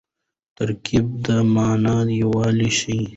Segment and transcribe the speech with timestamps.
[0.57, 3.03] ترکیب د مانا یووالی ښيي.